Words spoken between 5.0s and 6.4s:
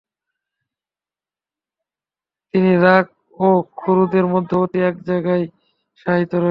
জায়গায় শায়িত রয়েছেন।